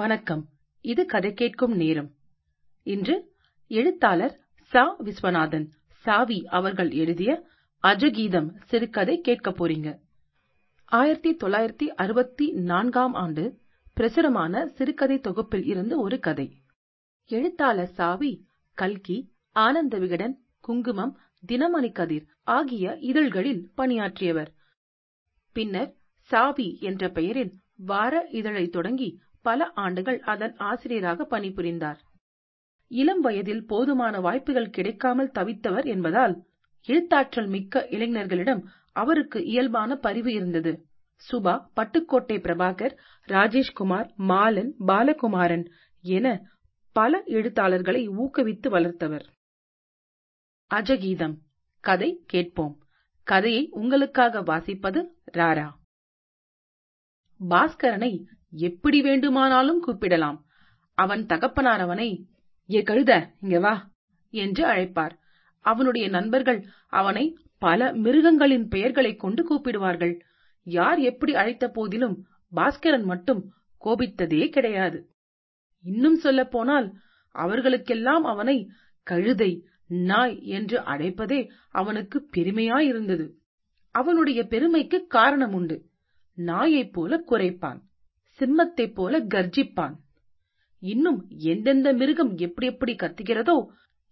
[0.00, 0.48] வணக்கம்.
[0.80, 2.14] இது கதை கேட்கும் நேரம்.
[2.82, 3.32] இன்று
[3.66, 4.96] எழுத்தாளர் சா.
[5.00, 7.48] விஸ்வநாதன் சாவி அவர்கள் எழுதிய
[7.82, 9.98] அஜகீதம் சிறுகதை கேட்க போறீங்க.
[10.84, 13.58] ஆயிரத்தி தொள்ளாயிரத்தி அறுபத்தி நான்காம் ஆண்டு
[13.94, 16.56] பிரசுரமான சிறுகதை தொகுப்பில் இருந்து ஒரு கதை.
[17.26, 24.52] எழுத்தாளர் சாவி கல்கி ஆனந்த விகடன் குங்குமம் தினமணி கதிர் ஆகிய இதழ்களில் பணியாற்றியவர்.
[25.52, 31.98] பின்னர் சாவி என்ற பெயரில் வார இதழை தொடங்கி பல ஆண்டுகள் அதன் ஆசிரியராக பணிபுரிந்தார்.
[32.90, 36.34] இளம் வயதில் போதுமான வாய்ப்புகள் கிடைக்காமல் தவித்தவர் என்பதால்
[36.88, 40.72] எழுத்தாற்றல் மிக்க இளைஞர்களிடம் அவருக்கு இயல்பான பரிவு இருந்தது.
[41.22, 42.94] சுபா பட்டுக்கோட்டை பிரபாகர்
[43.28, 45.64] ராஜேஷ்குமார் மாலன் பாலகுமாரன்
[46.04, 46.26] என
[46.96, 49.26] பல எழுத்தாளர்களை ஊக்குவித்து வளர்த்தவர்.
[50.70, 51.36] அஜகீதம்
[51.84, 52.74] கதை கேட்போம்.
[53.26, 55.00] கதையை உங்களுக்காக வாசிப்பது
[55.32, 55.68] ராரா.
[57.40, 58.12] பாஸ்கரனை
[58.50, 60.44] எப்படி வேண்டுமானாலும் கூப்பிடலாம்.
[60.94, 62.26] அவன் தகப்பனார் அவனை
[62.70, 63.90] ஏ கழுத இங்க வா
[64.30, 65.10] என்று அழைப்பார்.
[65.60, 70.20] அவனுடைய நண்பர்கள் அவனை பல மிருகங்களின் பெயர்களைக் கொண்டு கூப்பிடுவார்கள்.
[70.62, 73.52] யார் எப்படி அழைத்த போதிலும் பாஸ்கரன் மட்டும்
[73.84, 75.08] கோபித்ததே கிடையாது.
[75.82, 76.94] இன்னும் சொல்லப்போனால்
[77.30, 78.70] அவர்களுக்கெல்லாம் அவனை
[79.02, 83.30] கழுதை நாய் என்று அழைப்பதே அவனுக்கு பெருமையாயிருந்தது.
[83.90, 85.84] அவனுடைய பெருமைக்கு காரணம் உண்டு.
[86.34, 87.80] நாயைப் போல குறைப்பான்.
[88.40, 89.94] சிம்மத்தைப் போல கர்ஜிப்பான்.
[90.82, 91.18] இன்னும்
[91.52, 93.56] எந்தெந்த மிருகம் எப்படி எப்படி கத்துகிறதோ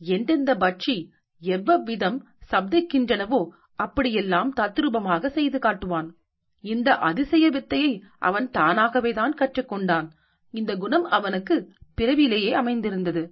[0.00, 0.96] எந்தெந்த பட்சி
[1.42, 2.18] எவ்வவ்விதம்
[2.52, 3.40] சப்திக்கின்றனவோ
[3.76, 6.08] அப்படியெல்லாம் தத்ரூபமாக செய்து காட்டுவான்.
[6.64, 10.06] இந்த அதிசய வித்தையை அவன் தானாகவேதான் கற்றுக்கொண்டான்.
[10.54, 11.56] இந்த குணம் அவனுக்கு
[11.94, 13.22] பிறவிலேயே அமைந்திருந்தது.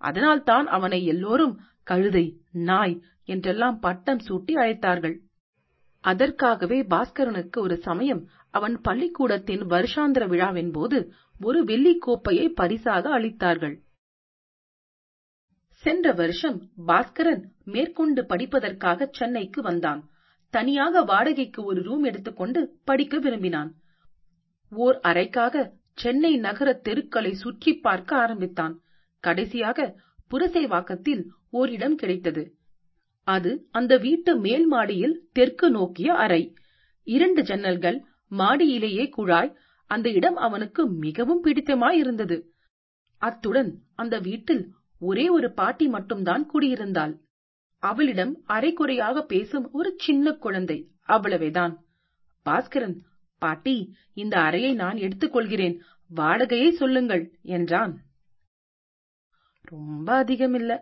[0.00, 2.26] அதனால்தான் அவனை எல்லோரும் கழுதை
[2.68, 5.16] நாய் என்றெல்லாம் பட்டம் சூட்டி அழைத்தார்கள்.
[6.00, 13.76] அதற்காகவே பாஸ்கரனுக்கு ஒரு சமயம் அவன் பள்ளிக்கூடத்தின் வருஷாந்திர விழாவின் போது ஒரு வெள்ளிக் கோப்பையை பரிசாக அளித்தார்கள்.
[15.72, 20.08] சென்ற வருஷம் பாஸ்கரன் மேற்கொண்டு படிப்பதற்காக சென்னைக்கு வந்தான்.
[20.50, 23.74] தனியாக வாடகைக்கு ஒரு ரூம் எடுத்துக்கொண்டு படிக்க விரும்பினான்.
[24.70, 28.74] ஓர் அறைக்காக சென்னை நகர தெருக்களை சுற்றி பார்க்க ஆரம்பித்தான்.
[29.24, 29.94] கடைசியாக
[30.30, 32.57] புரசைவாக்கத்தில் ஓரிடம் கிடைத்தது.
[33.28, 36.42] அது அந்த வீட்டு மேல் மாடியில் தெற்கு நோக்கிய அறை.
[37.06, 37.98] இரண்டு ஜன்னல்கள்
[38.30, 39.52] மாடியிலேயே குழாய்.
[39.90, 42.36] அந்த இடம் அவனுக்கு மிகவும் பிடித்தமாயிருந்தது.
[43.22, 44.64] அத்துடன் அந்த வீட்டில்
[45.00, 47.14] ஒரே ஒரு பாட்டி மட்டும்தான் குடியிருந்தாள்.
[47.82, 50.78] அவளிடம் அரைக்குறையாக பேசும் ஒரு சின்ன குழந்தை.
[51.08, 51.74] அவ்வளவேதான்.
[52.46, 52.96] பாஸ்கரன்
[53.42, 53.76] பாட்டி
[54.14, 55.76] இந்த அறையை நான் எடுத்துக்கொள்கிறேன்.
[56.10, 57.94] வாடகையை சொல்லுங்கள் என்றான்.
[59.64, 60.72] ரொம்ப அதிகமில்ல.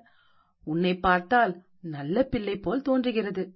[0.65, 1.53] உன்னை பார்த்தால்
[1.91, 3.55] நல்ல பிள்ளை போல் தோன்றுகிறது.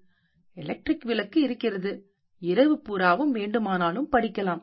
[0.56, 2.10] எலக்ட்ரிக் விளக்கு இருக்கிறது.
[2.38, 4.62] இரவு பூராவும் வேண்டுமானாலும் படிக்கலாம்.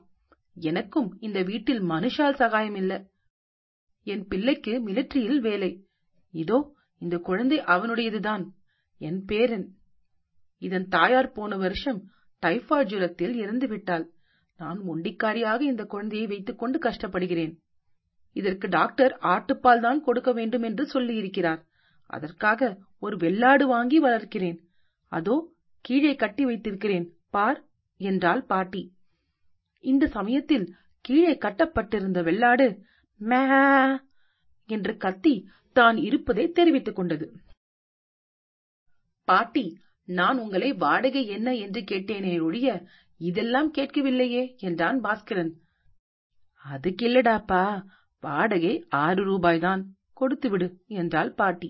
[0.54, 2.94] எனக்கும் இந்த வீட்டில் மனுஷால் சகாயம் இல்ல
[4.04, 5.86] என் பிள்ளைக்கு மிலிட்டரியில் வேலை.
[6.34, 8.44] இதோ இந்த குழந்தை அவனுடையதுதான்.
[8.98, 9.68] என் பேரன்.
[10.58, 12.00] இதன் தாயார் போன வருஷம்
[12.46, 14.06] டைபாய்டு ஜுரத்தில் இறந்து விட்டாள்.
[14.58, 17.54] நான் ஒண்டிக்காரியாக இந்த குழந்தையை வைத்துக் கொண்டு கஷ்டப்படுகிறேன்.
[18.36, 21.62] இதற்கு டாக்டர் ஆட்டுப்பால் தான் கொடுக்க வேண்டும் என்று சொல்லியிருக்கிறார்.
[22.06, 24.58] அதற்காக ஒரு வெள்ளாடு வாங்கி வளர்க்கிறேன்.
[25.12, 25.36] அதோ
[25.86, 27.08] கீழே கட்டி வைத்திருக்கிறேன்.
[27.30, 27.60] பார்
[28.00, 28.84] என்றாள் பாட்டி.
[29.84, 30.66] இந்த சமயத்தில்
[31.06, 32.68] கீழே கட்டப்பட்டிருந்த வெள்ளாடு
[33.22, 33.42] மே
[34.70, 35.34] என்று கத்தி
[35.76, 37.28] தான் இருப்பதை தெரிவித்துக் கொண்டது.
[39.28, 39.66] பாட்டி
[40.08, 42.68] நான் உங்களை வாடகை என்ன என்று கேட்டேனே ஒழிய
[43.22, 45.52] இதெல்லாம் கேட்கவில்லையே என்றான் பாஸ்கரன்.
[46.66, 47.64] அதுக்கில்லடாப்பா
[48.24, 49.84] வாடகை ஆறு ரூபாய்தான்
[50.22, 50.68] கொடுத்துவிடு
[51.00, 51.70] என்றாள் பாட்டி.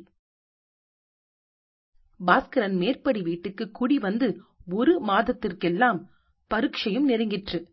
[2.26, 6.04] பாஸ்கரன் மேற்படி வீட்டுக்கு குடி வந்து ஒரு மாதத்திற்கெல்லாம்
[6.48, 7.66] பரீட்சையும் நெருங்கிற்று.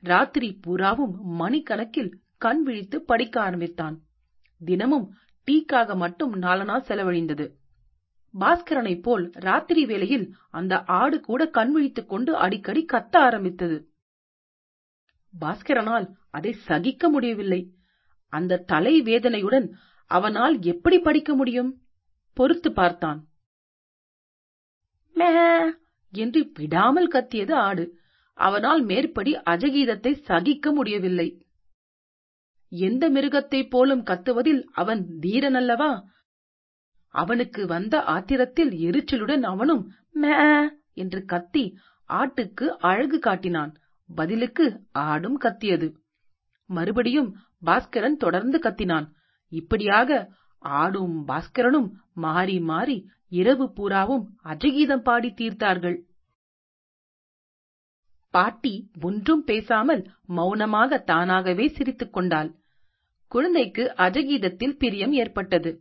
[0.00, 4.00] ராத்திரி பூராவும் மணிக்கணக்கில் கண் விழித்து படிக்க ஆரம்பித்தான்.
[4.64, 5.14] தினமும்
[5.50, 7.52] டீக்காக மட்டும் நாலனா செலவழிந்தது.
[8.38, 13.88] பாஸ்கரனைப் போல் ராத்திரி வேளையில் அந்த ஆடு கூட கண் விழித்துக் கொண்டு அடிக்கடி கத்த ஆரம்பித்தது.
[15.40, 17.74] பாஸ்கரனால் அதை சகிக்க முடியவில்லை.
[18.28, 19.76] அந்த தலை வேதனையுடன்
[20.06, 21.82] அவனால் எப்படி படிக்க முடியும்?
[22.32, 23.27] பொறுத்து பார்த்தான்.
[25.18, 25.28] மே
[26.12, 27.84] என்று விடாமல் கத்தியது ஆடு.
[28.38, 31.28] அவனால் மேற்படி அஜகீதத்தை சகிக்க முடியவில்லை.
[32.72, 35.90] எந்த மிருகத்தைப் போலும் கத்துவதில் அவன் தீரனல்லவா?
[37.14, 40.32] அவனுக்கு வந்த ஆத்திரத்தில் எரிச்சலுடன் அவனும் மே
[40.94, 41.64] என்று கத்தி
[42.10, 43.72] ஆட்டுக்கு அழகு காட்டினான்.
[44.08, 44.66] பதிலுக்கு
[45.04, 45.88] ஆடும் கத்தியது.
[46.70, 47.30] மறுபடியும்
[47.66, 49.06] பாஸ்கரன் தொடர்ந்து கத்தினான்.
[49.52, 50.10] இப்படியாக
[50.62, 51.88] ஆடும் பாஸ்கரனும்
[52.24, 52.98] மாறி மாறி
[53.32, 55.98] இரவு பூராவும் அஜகீதம் பாடி தீர்த்தார்கள்.
[58.34, 60.02] பாட்டி ஒன்றும் பேசாமல்
[60.36, 62.50] மௌனமாக தானாகவே சிரித்துக் கொண்டாள்.
[63.32, 65.72] குழந்தைக்கு அஜகீதத்தில் பிரியம் ஏற்பட்டது.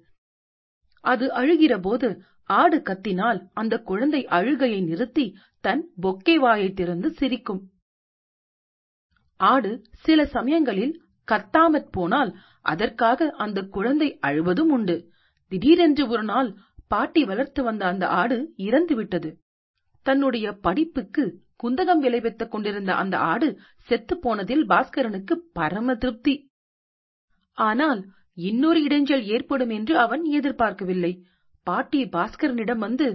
[1.03, 2.07] அது அழுகிறபோது
[2.49, 5.25] ஆடு கத்தினால் அந்த குழந்தை அழுகையை நிறுத்தி
[5.63, 7.61] தன் பொக்கை வாயை திறந்து சிரிக்கும்.
[9.39, 9.71] ஆடு
[10.05, 10.95] சில சமயங்களில்
[11.27, 12.31] கத்தாமற் போனால்
[12.65, 14.95] அதற்காக அந்த குழந்தை அழுவதும் உண்டு.
[15.51, 16.49] திடீரென்று ஒரு நாள்
[16.87, 19.29] பாட்டி வளர்த்து வந்த அந்த ஆடு இறந்து விட்டது.
[20.05, 21.23] தன்னுடைய படிப்புக்கு
[21.63, 23.47] குந்தகம் விளைவித்துக் கொண்டிருந்த அந்த ஆடு
[23.89, 26.35] செத்து போனதில் பாஸ்கரனுக்கு பரம திருப்தி.
[27.57, 28.01] ஆனால்
[28.33, 31.11] இன்னொரு இடைஞ்சல் ஏற்படும் என்று அவன் எதிர்பார்க்கவில்லை.
[31.67, 33.07] பாட்டி பாஸ்கரனிடம் வந்து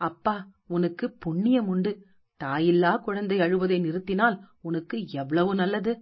[0.00, 1.92] அப்பா உனக்கு புண்ணியம் உண்டு.
[2.40, 5.92] தாயில்லா குழந்தை அழுவதை நிறுத்தினால் உனக்கு எவ்வளவு நல்லது?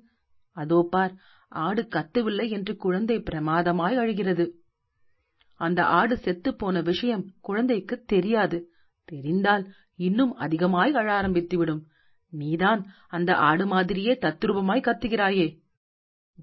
[0.56, 1.12] அதோ பார்
[1.50, 4.54] ஆடு கத்துவில்லை என்று குழந்தை பிரமாதமாய் அழுகிறது.
[5.54, 8.72] அந்த ஆடு செத்து போன விஷயம் குழந்தைக்கு தெரியாது.
[9.04, 11.82] தெரிந்தால் இன்னும் அதிகமாய் அழ ஆரம்பித்துவிடும்.
[12.30, 15.58] நீதான் அந்த ஆடு மாதிரியே தத்ரூபமாய் கத்துகிறாயே.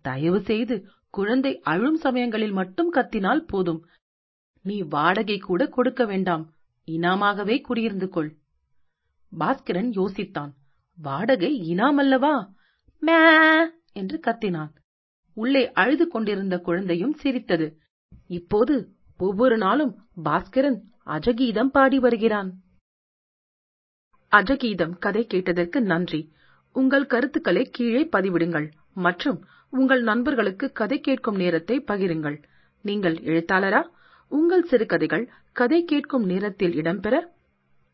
[0.01, 3.86] தயவு செய்து குழந்தை அழும் சமயங்களில் மட்டும் கத்தினால் போதும்.
[4.62, 6.54] நீ வாடகை கூட கொடுக்க வேண்டாம்.
[6.88, 8.38] இனாமாகவே குடியிருந்து கொள்.
[9.39, 10.51] பாஸ்கரன் யோசித்தான்.
[10.95, 12.50] வாடகை இனாமல்லவா?
[13.00, 13.13] மே!
[13.94, 14.75] என்று கத்தினான்.
[15.41, 17.67] உள்ளே அழுது கொண்டிருந்த குழந்தையும் சிரித்தது.
[18.37, 18.75] இப்போது
[19.19, 19.93] ஒவ்வொரு நாளும்
[20.25, 20.79] பாஸ்கரன்
[21.15, 22.49] அஜகீதம் பாடி வருகிறான்.
[24.31, 26.21] அஜகீதம் கதை கேட்டதற்கு நன்றி.
[26.75, 28.67] உங்கள் கருத்துக்களை கீழே பதிவிடுங்கள்
[29.05, 29.37] மற்றும்
[29.69, 32.37] உங்கள் நண்பர்களுக்கு கதை கேட்கும் நேரத்தை பகிருங்கள்.
[32.85, 33.81] நீங்கள் எழுத்தாளரா?
[34.31, 35.25] உங்கள் சிறுகதைகள்
[35.59, 37.15] கதை கேட்கும் நேரத்தில் இடம்பெற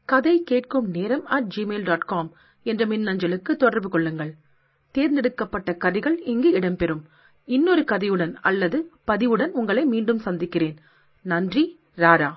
[0.10, 2.30] கதை கேட்கும் நேரம் அட் ஜிமெயில் டாட் காம்
[2.66, 4.32] என்ற மின்னஞ்சலுக்கு தொடர்பு கொள்ளுங்கள்.
[4.96, 7.04] தேர்ந்தெடுக்கப்பட்ட கதைகள் இங்கு இடம்பெறும்.
[7.46, 10.78] இன்னொரு கதையுடன் அல்லது பதிவுடன் உங்களை மீண்டும் சந்திக்கிறேன்.
[11.22, 12.32] நன்றி ராரா.